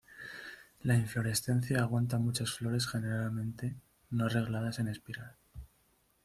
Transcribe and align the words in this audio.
La 0.81 0.95
inflorescencia 0.95 1.79
aguanta 1.81 2.17
muchas 2.17 2.49
flores 2.53 2.87
generalmente 2.87 3.75
no 4.09 4.25
arregladas 4.25 4.79
en 4.79 4.87
espiral. 4.87 5.35